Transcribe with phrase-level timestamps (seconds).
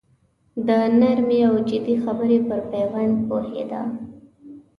[0.67, 0.69] د
[0.99, 3.81] نرمې او جدي خبرې پر پېوند پوهېده.